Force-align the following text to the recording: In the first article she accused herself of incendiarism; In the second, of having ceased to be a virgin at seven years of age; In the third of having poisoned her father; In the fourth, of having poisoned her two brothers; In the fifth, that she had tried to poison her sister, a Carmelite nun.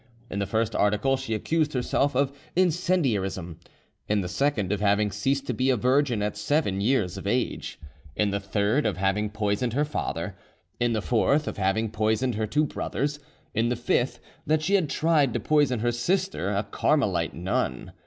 In 0.31 0.39
the 0.39 0.47
first 0.47 0.73
article 0.75 1.15
she 1.15 1.35
accused 1.35 1.73
herself 1.73 2.15
of 2.15 2.35
incendiarism; 2.55 3.59
In 4.07 4.21
the 4.21 4.27
second, 4.27 4.71
of 4.71 4.81
having 4.81 5.11
ceased 5.11 5.45
to 5.45 5.53
be 5.53 5.69
a 5.69 5.77
virgin 5.77 6.23
at 6.23 6.35
seven 6.35 6.81
years 6.81 7.17
of 7.17 7.27
age; 7.27 7.79
In 8.15 8.31
the 8.31 8.39
third 8.39 8.87
of 8.87 8.97
having 8.97 9.29
poisoned 9.29 9.73
her 9.73 9.85
father; 9.85 10.35
In 10.79 10.93
the 10.93 11.03
fourth, 11.03 11.47
of 11.47 11.57
having 11.57 11.91
poisoned 11.91 12.33
her 12.33 12.47
two 12.47 12.65
brothers; 12.65 13.19
In 13.53 13.69
the 13.69 13.75
fifth, 13.75 14.19
that 14.47 14.63
she 14.63 14.73
had 14.73 14.89
tried 14.89 15.33
to 15.35 15.39
poison 15.39 15.81
her 15.81 15.91
sister, 15.91 16.49
a 16.49 16.63
Carmelite 16.63 17.35
nun. 17.35 17.91